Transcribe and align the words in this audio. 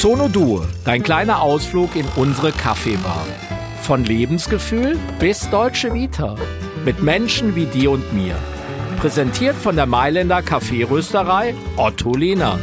Sono 0.00 0.28
Due, 0.28 0.66
dein 0.86 1.02
kleiner 1.02 1.42
Ausflug 1.42 1.94
in 1.94 2.06
unsere 2.16 2.52
Kaffeebar. 2.52 3.26
Von 3.82 4.02
Lebensgefühl 4.02 4.98
bis 5.18 5.50
Deutsche 5.50 5.92
Vita. 5.92 6.36
Mit 6.86 7.02
Menschen 7.02 7.54
wie 7.54 7.66
dir 7.66 7.90
und 7.90 8.10
mir. 8.14 8.34
Präsentiert 8.98 9.56
von 9.56 9.76
der 9.76 9.84
Mailänder 9.84 10.40
Kaffeerösterei 10.40 11.54
Otto 11.76 12.14
Lehner. 12.14 12.58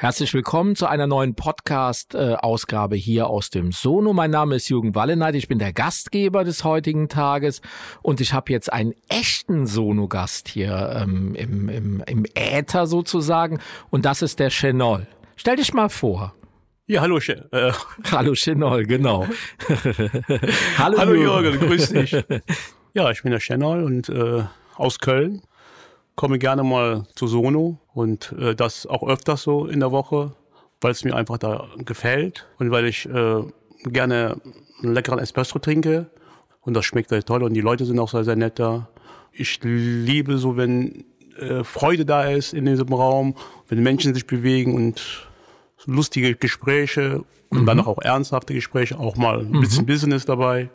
Herzlich 0.00 0.32
willkommen 0.32 0.76
zu 0.76 0.86
einer 0.86 1.08
neuen 1.08 1.34
Podcast-Ausgabe 1.34 2.94
hier 2.94 3.26
aus 3.26 3.50
dem 3.50 3.72
Sono. 3.72 4.12
Mein 4.12 4.30
Name 4.30 4.54
ist 4.54 4.68
Jürgen 4.68 4.94
Walleneit, 4.94 5.34
ich 5.34 5.48
bin 5.48 5.58
der 5.58 5.72
Gastgeber 5.72 6.44
des 6.44 6.62
heutigen 6.62 7.08
Tages 7.08 7.62
und 8.00 8.20
ich 8.20 8.32
habe 8.32 8.52
jetzt 8.52 8.72
einen 8.72 8.94
echten 9.08 9.66
Sono-Gast 9.66 10.46
hier 10.46 11.02
ähm, 11.02 11.34
im, 11.34 11.68
im, 11.68 12.04
im 12.06 12.24
Äther 12.36 12.86
sozusagen 12.86 13.58
und 13.90 14.04
das 14.04 14.22
ist 14.22 14.38
der 14.38 14.50
Chenol. 14.50 15.08
Stell 15.34 15.56
dich 15.56 15.74
mal 15.74 15.88
vor. 15.88 16.32
Ja, 16.86 17.00
hallo, 17.00 17.18
Ch 17.18 17.30
äh. 17.30 17.72
hallo 18.12 18.34
Chenol, 18.34 18.84
genau. 18.84 19.26
hallo, 20.78 20.96
hallo 20.96 21.14
Jürgen. 21.14 21.54
Jürgen, 21.54 21.58
grüß 21.58 21.88
dich. 21.88 22.16
Ja, 22.94 23.10
ich 23.10 23.22
bin 23.22 23.32
der 23.32 23.40
Chenol 23.40 23.82
und 23.82 24.08
äh, 24.08 24.44
aus 24.76 25.00
Köln 25.00 25.42
komme 26.18 26.40
gerne 26.40 26.64
mal 26.64 27.06
zu 27.14 27.28
Sono 27.28 27.78
und 27.94 28.34
äh, 28.40 28.56
das 28.56 28.86
auch 28.86 29.06
öfters 29.08 29.44
so 29.44 29.66
in 29.66 29.78
der 29.78 29.92
Woche, 29.92 30.32
weil 30.80 30.90
es 30.90 31.04
mir 31.04 31.14
einfach 31.14 31.38
da 31.38 31.68
gefällt 31.78 32.44
und 32.58 32.72
weil 32.72 32.86
ich 32.86 33.08
äh, 33.08 33.42
gerne 33.84 34.40
einen 34.82 34.94
leckeren 34.94 35.20
Espresso 35.20 35.60
trinke 35.60 36.10
und 36.62 36.74
das 36.74 36.84
schmeckt 36.86 37.10
sehr 37.10 37.22
toll 37.22 37.44
und 37.44 37.54
die 37.54 37.60
Leute 37.60 37.84
sind 37.84 38.00
auch 38.00 38.10
sehr, 38.10 38.24
sehr 38.24 38.34
nett 38.34 38.58
da. 38.58 38.88
Ich 39.30 39.60
liebe 39.62 40.38
so, 40.38 40.56
wenn 40.56 41.04
äh, 41.38 41.62
Freude 41.62 42.04
da 42.04 42.24
ist 42.24 42.52
in 42.52 42.66
diesem 42.66 42.92
Raum, 42.92 43.36
wenn 43.68 43.80
Menschen 43.84 44.12
sich 44.12 44.26
bewegen 44.26 44.74
und 44.74 45.28
lustige 45.86 46.34
Gespräche 46.34 47.22
und 47.48 47.62
mhm. 47.62 47.66
dann 47.66 47.80
auch 47.80 48.02
ernsthafte 48.02 48.54
Gespräche, 48.54 48.98
auch 48.98 49.14
mal 49.14 49.38
ein 49.38 49.60
bisschen 49.60 49.84
mhm. 49.84 49.86
Business 49.86 50.24
dabei. 50.24 50.68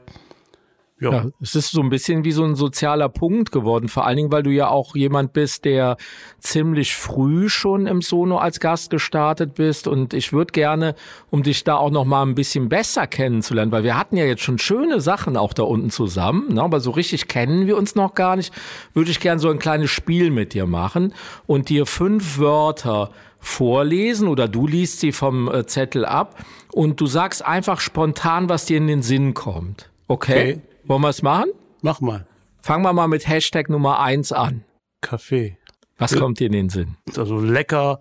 Ja. 1.03 1.11
ja. 1.11 1.25
es 1.41 1.55
ist 1.55 1.71
so 1.71 1.81
ein 1.81 1.89
bisschen 1.89 2.23
wie 2.23 2.31
so 2.31 2.43
ein 2.43 2.55
sozialer 2.55 3.09
Punkt 3.09 3.51
geworden, 3.51 3.89
vor 3.89 4.07
allen 4.07 4.17
Dingen, 4.17 4.31
weil 4.31 4.43
du 4.43 4.51
ja 4.51 4.69
auch 4.69 4.95
jemand 4.95 5.33
bist, 5.33 5.65
der 5.65 5.97
ziemlich 6.39 6.95
früh 6.95 7.49
schon 7.49 7.85
im 7.87 8.01
Sono 8.01 8.37
als 8.37 8.59
Gast 8.59 8.89
gestartet 8.89 9.55
bist 9.55 9.87
und 9.87 10.13
ich 10.13 10.31
würde 10.31 10.53
gerne, 10.53 10.95
um 11.29 11.43
dich 11.43 11.63
da 11.63 11.75
auch 11.75 11.91
noch 11.91 12.05
mal 12.05 12.23
ein 12.23 12.35
bisschen 12.35 12.69
besser 12.69 13.05
kennenzulernen, 13.05 13.71
weil 13.71 13.83
wir 13.83 13.97
hatten 13.97 14.15
ja 14.15 14.25
jetzt 14.25 14.43
schon 14.43 14.59
schöne 14.59 15.01
Sachen 15.01 15.35
auch 15.35 15.53
da 15.53 15.63
unten 15.63 15.89
zusammen, 15.89 16.53
ne, 16.53 16.63
aber 16.63 16.79
so 16.79 16.91
richtig 16.91 17.27
kennen 17.27 17.67
wir 17.67 17.77
uns 17.77 17.95
noch 17.95 18.15
gar 18.15 18.35
nicht, 18.35 18.53
würde 18.93 19.11
ich 19.11 19.19
gerne 19.19 19.39
so 19.39 19.49
ein 19.49 19.59
kleines 19.59 19.91
Spiel 19.91 20.31
mit 20.31 20.53
dir 20.53 20.65
machen 20.65 21.13
und 21.45 21.69
dir 21.69 21.85
fünf 21.85 22.39
Wörter 22.39 23.11
vorlesen 23.43 24.29
oder 24.29 24.47
du 24.47 24.67
liest 24.67 25.01
sie 25.01 25.11
vom 25.11 25.51
äh, 25.51 25.65
Zettel 25.65 26.05
ab 26.05 26.37
und 26.71 27.01
du 27.01 27.07
sagst 27.07 27.45
einfach 27.45 27.81
spontan, 27.81 28.47
was 28.47 28.65
dir 28.65 28.77
in 28.77 28.87
den 28.87 29.01
Sinn 29.01 29.33
kommt. 29.33 29.89
Okay? 30.07 30.53
okay. 30.53 30.61
Wollen 30.85 31.01
wir 31.01 31.09
es 31.09 31.21
machen? 31.21 31.51
Mach 31.81 32.01
mal. 32.01 32.27
Fangen 32.61 32.83
wir 32.83 32.93
mal 32.93 33.07
mit 33.07 33.27
Hashtag 33.27 33.69
Nummer 33.69 33.99
eins 33.99 34.31
an. 34.31 34.63
Kaffee. 35.01 35.57
Was 35.97 36.15
kommt 36.15 36.39
dir 36.39 36.47
in 36.47 36.53
den 36.53 36.69
Sinn? 36.69 36.97
Also 37.15 37.39
lecker, 37.39 37.99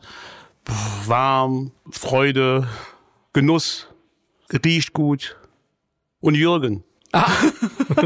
warm, 1.06 1.72
Freude, 1.90 2.66
Genuss, 3.32 3.88
riecht 4.64 4.92
gut. 4.92 5.36
Und 6.20 6.34
Jürgen. 6.36 6.84
Ah. 7.12 7.30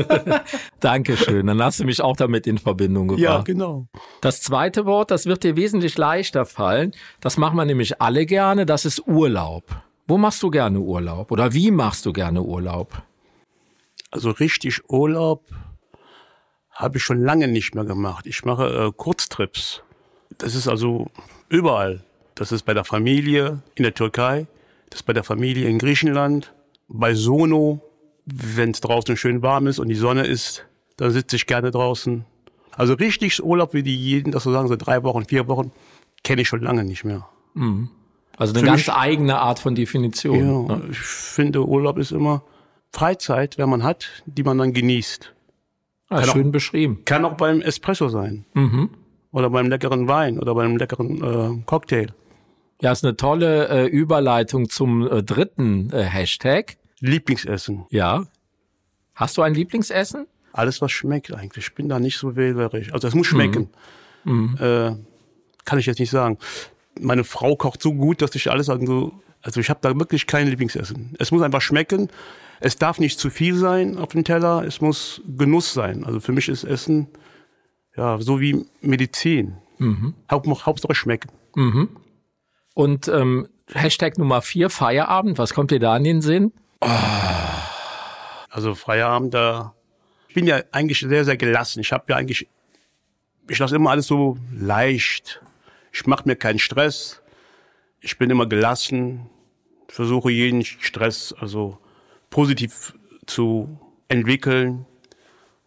Dankeschön. 0.81 1.47
Dann 1.47 1.63
hast 1.63 1.81
du 1.81 1.85
mich 1.85 2.01
auch 2.01 2.17
damit 2.17 2.47
in 2.47 2.59
Verbindung 2.59 3.09
gebracht. 3.09 3.23
Ja, 3.23 3.43
genau. 3.43 3.87
Das 4.21 4.43
zweite 4.43 4.85
Wort, 4.85 5.11
das 5.11 5.27
wird 5.27 5.45
dir 5.45 5.57
wesentlich 5.57 5.97
leichter 5.97 6.45
fallen. 6.45 6.93
Das 7.21 7.37
machen 7.37 7.57
wir 7.57 7.65
nämlich 7.65 8.01
alle 8.01 8.27
gerne. 8.27 8.67
Das 8.67 8.85
ist 8.85 9.07
Urlaub. 9.07 9.65
Wo 10.09 10.19
machst 10.19 10.43
du 10.43 10.51
gerne 10.51 10.81
Urlaub? 10.81 11.31
Oder 11.31 11.53
wie 11.53 11.71
machst 11.71 12.07
du 12.07 12.13
gerne 12.13 12.43
Urlaub? 12.43 13.03
Also 14.17 14.31
richtig 14.31 14.89
Urlaub 14.89 15.45
habe 16.71 16.97
ich 16.97 17.05
schon 17.05 17.23
lange 17.23 17.49
nicht 17.49 17.75
mehr 17.75 17.85
gemacht. 17.85 18.27
Ich 18.27 18.47
mache 18.47 18.87
äh, 18.87 18.93
Kurztrips. 18.97 19.83
Das 20.39 20.55
ist 20.55 20.69
also 20.69 21.11
überall. 21.51 22.03
Das 22.35 22.51
ist 22.51 22.63
bei 22.63 22.73
der 22.73 22.85
Familie 22.85 23.63
in 23.75 23.83
der 23.83 23.93
Türkei, 23.93 24.47
das 24.89 25.01
ist 25.01 25.07
bei 25.07 25.13
der 25.13 25.23
Familie 25.23 25.69
in 25.69 25.79
Griechenland, 25.79 26.55
bei 26.89 27.15
Sono, 27.15 27.83
wenn 28.25 28.71
es 28.71 28.81
draußen 28.81 29.19
schön 29.19 29.43
warm 29.43 29.67
ist 29.67 29.79
und 29.79 29.89
die 29.89 29.95
Sonne 29.95 30.27
ist, 30.27 30.65
dann 30.97 31.11
sitze 31.11 31.37
ich 31.37 31.47
gerne 31.47 31.71
draußen. 31.71 32.25
Also 32.73 32.95
richtig 32.95 33.45
Urlaub, 33.45 33.75
wie 33.75 33.83
die 33.83 33.97
jeden, 33.97 34.33
das 34.33 34.45
so 34.45 34.53
sagen, 34.53 34.69
so 34.69 34.77
drei 34.77 35.03
Wochen, 35.03 35.27
vier 35.27 35.47
Wochen, 35.47 35.73
kenne 36.25 36.41
ich 36.41 36.49
schon 36.49 36.63
lange 36.63 36.85
nicht 36.85 37.05
mehr. 37.05 37.29
Mhm. 37.53 37.91
Also 38.39 38.55
eine 38.55 38.61
Für 38.61 38.67
ganz 38.67 38.87
mich, 38.87 38.93
eigene 38.93 39.39
Art 39.41 39.59
von 39.59 39.75
Definition. 39.75 40.69
Ja, 40.69 40.77
ne? 40.77 40.83
ich 40.91 40.99
finde 40.99 41.67
Urlaub 41.67 41.99
ist 41.99 42.13
immer 42.13 42.43
Freizeit, 42.97 43.59
wenn 43.59 43.69
man 43.69 43.83
hat, 43.83 44.09
die 44.25 44.43
man 44.43 44.57
dann 44.57 44.73
genießt. 44.73 45.35
Ah, 46.09 46.23
schön 46.23 46.49
auch, 46.49 46.53
beschrieben. 46.53 47.03
Kann 47.05 47.27
auch 47.27 47.37
beim 47.37 47.61
Espresso 47.61 48.09
sein. 48.09 48.47
Mhm. 48.55 48.89
Oder 49.33 49.51
beim 49.51 49.69
leckeren 49.69 50.09
Wein 50.09 50.39
oder 50.39 50.55
beim 50.55 50.79
leckeren 50.79 51.23
äh, 51.23 51.63
Cocktail. 51.67 52.15
Ja, 52.81 52.93
ist 52.93 53.05
eine 53.05 53.15
tolle 53.15 53.69
äh, 53.69 53.87
Überleitung 53.87 54.71
zum 54.71 55.07
äh, 55.07 55.23
dritten 55.23 55.91
äh, 55.93 56.05
Hashtag. 56.05 56.79
Lieblingsessen. 57.01 57.85
Ja. 57.91 58.25
Hast 59.15 59.37
du 59.37 59.43
ein 59.43 59.53
Lieblingsessen? 59.53 60.27
Alles, 60.55 60.81
was 60.81 60.91
schmeckt 60.91 61.35
eigentlich. 61.35 61.67
Ich 61.67 61.75
bin 61.75 61.91
da 61.91 62.01
nicht 62.01 62.17
so 62.17 62.35
wählerisch. 62.35 62.95
Also 62.95 63.09
es 63.09 63.15
muss 63.15 63.27
schmecken. 63.27 63.69
Mhm. 64.25 64.57
Äh, 64.59 64.93
kann 65.67 65.79
ich 65.79 65.85
jetzt 65.85 65.99
nicht 65.99 66.11
sagen. 66.11 66.39
Meine 66.99 67.25
Frau 67.25 67.57
kocht 67.57 67.83
so 67.83 67.93
gut, 67.93 68.23
dass 68.23 68.35
ich 68.35 68.51
alles 68.51 68.71
also, 68.71 69.13
also 69.47 69.61
ich 69.61 69.71
habe 69.71 69.79
da 69.81 69.97
wirklich 69.97 70.27
kein 70.27 70.49
Lieblingsessen. 70.49 71.15
Es 71.21 71.31
muss 71.31 71.41
einfach 71.41 71.63
schmecken. 71.63 72.09
Es 72.59 72.77
darf 72.77 72.99
nicht 72.99 73.21
zu 73.21 73.31
viel 73.31 73.55
sein 73.55 73.97
auf 73.97 74.09
dem 74.09 74.25
Teller, 74.25 74.65
es 74.67 74.81
muss 74.81 75.23
Genuss 75.25 75.73
sein. 75.73 76.05
Also 76.05 76.19
für 76.19 76.33
mich 76.33 76.49
ist 76.49 76.65
Essen 76.65 77.07
ja 77.97 78.19
so 78.19 78.41
wie 78.41 78.67
Medizin. 78.81 79.59
Mhm. 79.79 80.15
Haupt, 80.29 80.49
Hauptsache 80.67 80.97
schmecken. 80.97 81.31
Mhm. 81.55 81.91
Und 82.75 83.07
ähm, 83.07 83.47
Hashtag 83.73 84.19
Nummer 84.19 84.43
vier, 84.43 84.69
Feierabend, 84.69 85.39
was 85.39 85.55
kommt 85.55 85.71
dir 85.71 85.79
da 85.79 85.97
in 85.97 86.05
den 86.05 86.21
Sinn? 86.23 86.53
Oh. 86.81 86.89
Also 88.51 88.75
Feierabend, 88.75 89.33
da 89.33 89.75
ich 90.29 90.35
bin 90.35 90.47
ja 90.49 90.61
eigentlich 90.73 90.99
sehr, 90.99 91.25
sehr 91.25 91.37
gelassen. 91.37 91.81
Ich 91.81 91.93
habe 91.93 92.05
ja 92.09 92.17
eigentlich, 92.17 92.49
ich 93.49 93.59
lasse 93.59 93.77
immer 93.77 93.91
alles 93.91 94.09
so 94.09 94.39
leicht. 94.53 95.41
Ich 95.93 96.05
mache 96.07 96.25
mir 96.27 96.35
keinen 96.35 96.59
Stress. 96.59 97.23
Ich 98.01 98.19
bin 98.19 98.29
immer 98.29 98.47
gelassen, 98.47 99.31
versuche 99.97 100.31
jeden 100.31 100.63
Stress 100.63 101.35
also 101.41 101.79
positiv 102.29 102.93
zu 103.25 103.79
entwickeln 104.09 104.85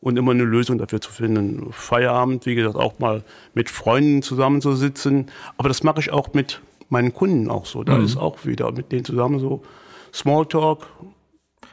und 0.01 0.17
immer 0.17 0.34
eine 0.34 0.44
Lösung 0.44 0.78
dafür 0.78 1.01
zu 1.01 1.12
finden. 1.12 1.73
Feierabend, 1.73 2.45
wie 2.45 2.53
gesagt, 2.53 2.75
auch 2.75 3.00
mal 3.00 3.23
mit 3.56 3.72
Freunden 3.72 4.22
zusammenzusitzen. 4.22 5.31
Aber 5.57 5.67
das 5.67 5.81
mache 5.81 6.00
ich 6.00 6.12
auch 6.12 6.31
mit 6.34 6.62
meinen 6.90 7.12
Kunden 7.12 7.50
auch 7.50 7.66
so. 7.66 7.84
Da 7.84 7.97
mhm. 7.97 8.06
ist 8.06 8.17
auch 8.17 8.45
wieder 8.45 8.72
mit 8.72 8.91
denen 8.91 9.03
zusammen 9.03 9.40
so 9.40 9.63
Smalltalk. 10.13 10.85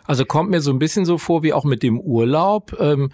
Also 0.05 0.25
kommt 0.25 0.49
mir 0.49 0.63
so 0.63 0.71
ein 0.71 0.79
bisschen 0.79 1.05
so 1.05 1.19
vor 1.19 1.43
wie 1.43 1.53
auch 1.53 1.65
mit 1.65 1.83
dem 1.83 2.01
Urlaub. 2.01 2.75
Ähm, 2.81 3.11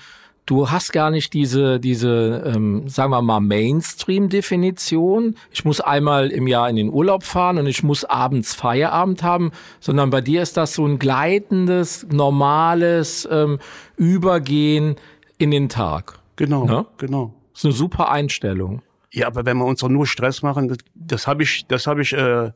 du 0.46 0.70
hast 0.70 0.92
gar 0.92 1.10
nicht 1.10 1.32
diese, 1.32 1.78
diese, 1.80 2.42
ähm, 2.46 2.88
sagen 2.88 3.10
wir 3.10 3.22
mal, 3.22 3.40
Mainstream-Definition. 3.40 5.36
Ich 5.52 5.64
muss 5.64 5.80
einmal 5.80 6.30
im 6.30 6.46
Jahr 6.46 6.68
in 6.68 6.76
den 6.76 6.90
Urlaub 6.90 7.22
fahren 7.24 7.58
und 7.58 7.66
ich 7.66 7.82
muss 7.82 8.04
abends 8.04 8.54
Feierabend 8.54 9.22
haben, 9.22 9.52
sondern 9.80 10.10
bei 10.10 10.20
dir 10.20 10.42
ist 10.42 10.56
das 10.56 10.74
so 10.74 10.86
ein 10.86 10.98
gleitendes, 10.98 12.06
normales 12.10 13.28
ähm, 13.30 13.58
Übergehen 13.96 14.96
in 15.38 15.50
den 15.50 15.68
Tag. 15.68 16.18
Genau, 16.36 16.64
ne? 16.64 16.86
genau. 16.98 17.34
Das 17.52 17.60
ist 17.60 17.64
eine 17.66 17.74
super 17.74 18.10
Einstellung. 18.10 18.82
Ja, 19.12 19.26
aber 19.26 19.44
wenn 19.44 19.58
wir 19.58 19.66
uns 19.66 19.80
doch 19.80 19.90
nur 19.90 20.06
Stress 20.06 20.42
machen, 20.42 20.68
das, 20.68 20.78
das 20.94 21.26
habe 21.26 21.42
ich, 21.42 21.66
das 21.66 21.86
habe 21.86 22.00
ich 22.02 22.14
äh, 22.14 22.50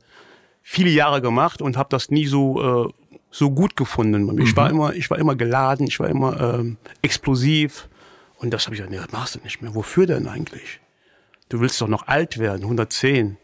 viele 0.62 0.91
Jahre 0.91 1.21
gemacht 1.21 1.61
und 1.61 1.77
habe 1.77 1.88
das 1.91 2.11
nie 2.11 2.27
so 2.27 2.87
äh, 2.87 2.88
so 3.31 3.50
gut 3.50 3.76
gefunden. 3.76 4.25
Mhm. 4.25 4.38
Ich 4.40 4.56
war 4.56 4.70
immer, 4.70 4.94
ich 4.94 5.11
war 5.11 5.19
immer 5.19 5.37
geladen, 5.37 5.87
ich 5.87 6.00
war 6.00 6.08
immer 6.08 6.40
ähm, 6.40 6.76
explosiv. 7.02 7.88
Und 8.38 8.52
das 8.52 8.67
habe 8.67 8.75
ich 8.75 8.81
gesagt, 8.81 8.93
nee, 8.93 9.00
das 9.02 9.12
machst 9.12 9.34
du 9.34 9.40
nicht 9.40 9.62
mehr. 9.62 9.75
Wofür 9.75 10.06
denn 10.06 10.26
eigentlich? 10.26 10.81
Du 11.49 11.61
willst 11.61 11.81
doch 11.81 11.88
noch 11.88 12.06
alt 12.08 12.38
werden, 12.38 12.62
110, 12.62 13.37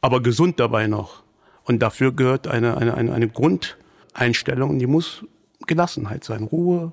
aber 0.00 0.22
gesund 0.22 0.60
dabei 0.60 0.86
noch. 0.86 1.22
Und 1.64 1.80
dafür 1.80 2.12
gehört 2.12 2.46
eine, 2.46 2.76
eine, 2.76 2.94
eine, 2.94 3.12
eine 3.12 3.28
Grundeinstellung, 3.28 4.78
die 4.78 4.86
muss 4.86 5.24
Gelassenheit 5.66 6.24
sein, 6.24 6.44
Ruhe, 6.44 6.92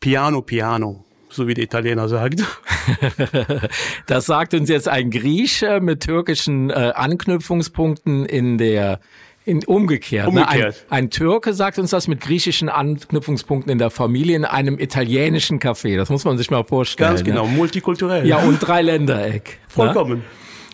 Piano, 0.00 0.42
Piano, 0.42 1.04
so 1.28 1.46
wie 1.46 1.54
der 1.54 1.64
Italiener 1.64 2.08
sagt. 2.08 2.42
das 4.06 4.26
sagt 4.26 4.54
uns 4.54 4.68
jetzt 4.68 4.88
ein 4.88 5.10
Grieche 5.10 5.80
mit 5.80 6.02
türkischen 6.02 6.70
äh, 6.70 6.92
Anknüpfungspunkten 6.94 8.24
in 8.26 8.58
der 8.58 9.00
in, 9.50 9.64
umgekehrt. 9.64 10.28
umgekehrt. 10.28 10.58
Ne? 10.58 10.90
Ein, 10.90 11.04
ein, 11.04 11.10
Türke 11.10 11.52
sagt 11.52 11.78
uns 11.78 11.90
das 11.90 12.08
mit 12.08 12.20
griechischen 12.20 12.68
Anknüpfungspunkten 12.68 13.70
in 13.70 13.78
der 13.78 13.90
Familie 13.90 14.36
in 14.36 14.44
einem 14.44 14.78
italienischen 14.78 15.58
Café. 15.58 15.96
Das 15.96 16.08
muss 16.08 16.24
man 16.24 16.38
sich 16.38 16.50
mal 16.50 16.64
vorstellen. 16.64 17.10
Ganz 17.10 17.24
genau, 17.24 17.46
ne? 17.46 17.52
multikulturell. 17.52 18.26
Ja, 18.26 18.38
und 18.38 18.60
Dreiländereck. 18.60 19.44
Ne? 19.44 19.56
Vollkommen. 19.68 20.18
Ne? 20.18 20.24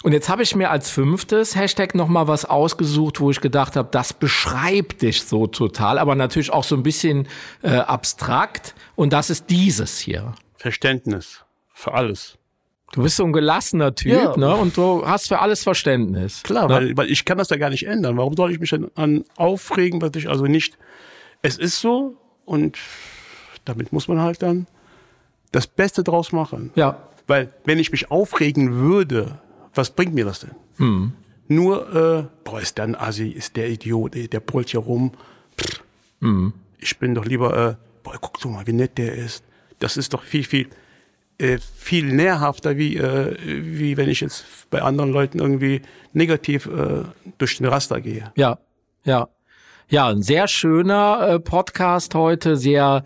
Und 0.03 0.13
jetzt 0.13 0.29
habe 0.29 0.43
ich 0.43 0.55
mir 0.55 0.71
als 0.71 0.91
fünftes 0.91 1.57
Hashtag 1.57 1.95
nochmal 1.95 2.29
was 2.29 2.45
ausgesucht, 2.45 3.19
wo 3.19 3.31
ich 3.31 3.41
gedacht 3.41 3.75
habe, 3.75 3.89
das 3.91 4.13
beschreibt 4.13 5.03
dich 5.03 5.25
so 5.25 5.49
total, 5.49 5.99
aber 5.99 6.15
natürlich 6.15 6.53
auch 6.53 6.63
so 6.63 6.77
ein 6.77 6.85
bisschen 6.85 7.27
äh, 7.63 7.71
abstrakt. 7.71 8.75
Und 8.95 9.13
das 9.13 9.31
ist 9.31 9.51
dieses 9.51 9.99
hier. 9.99 10.35
Verständnis 10.55 11.45
für 11.73 11.95
alles. 11.95 12.39
Du 12.93 13.03
bist 13.03 13.17
so 13.17 13.25
ein 13.25 13.33
gelassener 13.33 13.95
Typ, 13.95 14.13
ja. 14.13 14.37
ne? 14.37 14.55
Und 14.55 14.77
du 14.77 15.07
hast 15.07 15.29
für 15.29 15.41
alles 15.41 15.63
Verständnis. 15.65 16.43
Klar, 16.43 16.69
ne? 16.69 16.75
weil, 16.75 16.97
weil 16.97 17.11
ich 17.11 17.25
kann 17.25 17.37
das 17.37 17.51
ja 17.51 17.57
gar 17.57 17.71
nicht 17.71 17.87
ändern. 17.87 18.17
Warum 18.17 18.37
soll 18.37 18.53
ich 18.53 18.61
mich 18.61 18.71
denn 18.71 18.91
an 18.95 19.25
aufregen, 19.37 20.01
was 20.01 20.13
ich 20.15 20.29
also 20.29 20.45
nicht. 20.45 20.79
Es 21.43 21.59
ist 21.59 21.81
so 21.81 22.17
und 22.45 22.79
damit 23.65 23.93
muss 23.93 24.09
man 24.09 24.21
halt 24.21 24.43
dann 24.43 24.67
das 25.53 25.67
Beste 25.67 26.05
draus 26.05 26.33
machen. 26.33 26.71
Ja. 26.75 27.09
Weil 27.27 27.53
wenn 27.65 27.79
ich 27.79 27.91
mich 27.91 28.11
aufregen 28.11 28.77
würde, 28.77 29.41
was 29.75 29.91
bringt 29.91 30.15
mir 30.15 30.25
das 30.25 30.41
denn? 30.41 30.55
Hm. 30.77 31.13
Nur, 31.49 31.95
äh, 31.95 32.25
boah, 32.45 32.61
ist 32.61 32.79
der 32.79 32.85
ein 32.85 32.95
Assi, 32.95 33.29
ist 33.29 33.57
der 33.57 33.69
Idiot, 33.69 34.15
der 34.15 34.41
brüllt 34.41 34.71
hier 34.71 34.81
rum. 34.81 35.13
Hm. 36.21 36.53
Ich 36.79 36.99
bin 36.99 37.15
doch 37.15 37.25
lieber, 37.25 37.57
äh, 37.57 37.77
boah, 38.03 38.17
guck 38.21 38.41
doch 38.41 38.51
mal, 38.51 38.67
wie 38.67 38.73
nett 38.73 38.99
der 38.99 39.15
ist. 39.15 39.45
Das 39.79 39.97
ist 39.97 40.15
doch 40.15 40.23
viel, 40.23 40.45
viel, 40.45 40.69
viel 41.39 42.13
nährhafter, 42.13 42.77
wie, 42.77 42.97
äh, 42.97 43.37
wie 43.45 43.97
wenn 43.97 44.09
ich 44.09 44.21
jetzt 44.21 44.69
bei 44.71 44.83
anderen 44.83 45.13
Leuten 45.13 45.39
irgendwie 45.39 45.83
negativ 46.13 46.67
äh, 46.67 47.05
durch 47.39 47.59
den 47.59 47.67
Raster 47.67 48.01
gehe. 48.01 48.33
Ja, 48.37 48.59
ja. 49.05 49.29
Ja, 49.89 50.09
ein 50.09 50.23
sehr 50.23 50.49
schöner 50.49 51.29
äh, 51.29 51.39
Podcast 51.39 52.15
heute, 52.17 52.57
sehr 52.57 53.05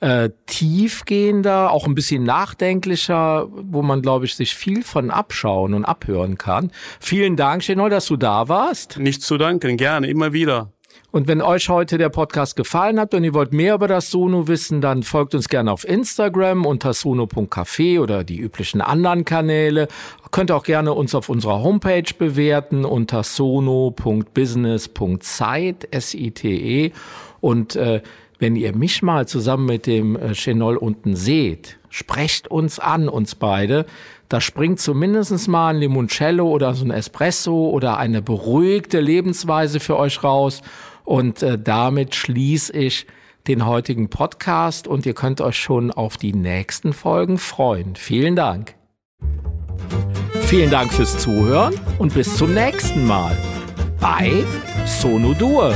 äh, 0.00 0.30
tiefgehender, 0.46 1.72
auch 1.72 1.86
ein 1.86 1.94
bisschen 1.94 2.22
nachdenklicher, 2.22 3.48
wo 3.50 3.82
man, 3.82 4.00
glaube 4.00 4.26
ich, 4.26 4.36
sich 4.36 4.54
viel 4.54 4.82
von 4.82 5.10
abschauen 5.10 5.74
und 5.74 5.84
abhören 5.84 6.38
kann. 6.38 6.70
Vielen 7.00 7.36
Dank, 7.36 7.62
Chenol, 7.62 7.90
dass 7.90 8.06
du 8.06 8.16
da 8.16 8.48
warst. 8.48 8.98
Nicht 8.98 9.22
zu 9.22 9.38
danken, 9.38 9.76
gerne, 9.76 10.06
immer 10.06 10.32
wieder. 10.32 10.72
Und 11.12 11.26
wenn 11.26 11.42
euch 11.42 11.68
heute 11.68 11.98
der 11.98 12.08
Podcast 12.08 12.54
gefallen 12.56 13.00
hat 13.00 13.12
und 13.14 13.24
ihr 13.24 13.34
wollt 13.34 13.52
mehr 13.52 13.74
über 13.74 13.88
das 13.88 14.10
Sono 14.10 14.46
wissen, 14.46 14.80
dann 14.80 15.02
folgt 15.02 15.34
uns 15.34 15.48
gerne 15.48 15.72
auf 15.72 15.84
Instagram 15.88 16.64
unter 16.64 16.94
sono.café 16.94 18.00
oder 18.00 18.22
die 18.22 18.38
üblichen 18.38 18.80
anderen 18.80 19.24
Kanäle. 19.24 19.88
Könnt 20.30 20.52
auch 20.52 20.62
gerne 20.62 20.94
uns 20.94 21.16
auf 21.16 21.28
unserer 21.28 21.62
Homepage 21.62 22.04
bewerten 22.16 22.84
unter 22.84 23.24
sono.business.site, 23.24 25.92
S-I-T-E. 25.92 26.92
Und 27.40 27.74
äh, 27.74 28.02
wenn 28.38 28.54
ihr 28.56 28.74
mich 28.74 29.02
mal 29.02 29.28
zusammen 29.28 29.66
mit 29.66 29.86
dem 29.86 30.16
äh, 30.16 30.32
Chenol 30.32 30.76
unten 30.76 31.16
seht, 31.16 31.78
sprecht 31.90 32.48
uns 32.48 32.78
an, 32.78 33.08
uns 33.08 33.34
beide. 33.34 33.84
Da 34.30 34.40
springt 34.40 34.78
zumindest 34.78 35.48
mal 35.48 35.74
ein 35.74 35.80
Limoncello 35.80 36.48
oder 36.48 36.72
so 36.74 36.84
ein 36.84 36.92
Espresso 36.92 37.68
oder 37.68 37.98
eine 37.98 38.22
beruhigte 38.22 39.00
Lebensweise 39.00 39.80
für 39.80 39.98
euch 39.98 40.22
raus. 40.22 40.62
Und 41.10 41.42
äh, 41.42 41.58
damit 41.58 42.14
schließe 42.14 42.72
ich 42.72 43.04
den 43.48 43.66
heutigen 43.66 44.10
Podcast 44.10 44.86
und 44.86 45.06
ihr 45.06 45.14
könnt 45.14 45.40
euch 45.40 45.56
schon 45.56 45.90
auf 45.90 46.16
die 46.16 46.32
nächsten 46.32 46.92
Folgen 46.92 47.36
freuen. 47.36 47.96
Vielen 47.96 48.36
Dank. 48.36 48.76
Vielen 50.42 50.70
Dank 50.70 50.92
fürs 50.92 51.18
Zuhören 51.18 51.74
und 51.98 52.14
bis 52.14 52.36
zum 52.36 52.54
nächsten 52.54 53.08
Mal 53.08 53.36
bei 53.98 54.44
Sono 54.86 55.34
Dur. 55.34 55.74